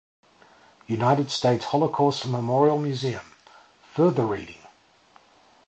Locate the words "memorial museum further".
2.25-4.25